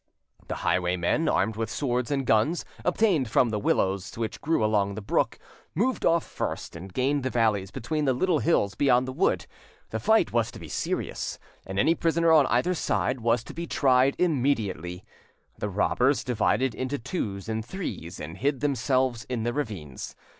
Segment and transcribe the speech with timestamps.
[0.47, 4.99] The highwaymen, armed with swords and guns obtained from the willows which grew along the
[5.01, 5.37] brook,
[5.75, 9.45] moved off first, and gained the valleys between the little hills beyond the wood.
[9.91, 11.37] The fight was to be serious,
[11.67, 15.05] and any prisoner on either side was to be tried immediately.
[15.59, 20.15] The robbers divided into twos and threes, and hid themselves in the ravines.